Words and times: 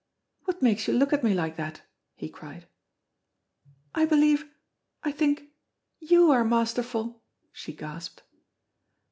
"What 0.45 0.63
makes 0.63 0.87
you 0.87 0.95
look 0.95 1.13
at 1.13 1.23
me 1.23 1.35
like 1.35 1.57
that?" 1.57 1.83
he 2.15 2.27
cried. 2.27 2.65
"I 3.93 4.03
believe 4.07 4.45
I 5.03 5.11
think 5.11 5.51
you 5.99 6.31
are 6.31 6.43
masterful," 6.43 7.21
she 7.51 7.71
gasped. 7.71 8.23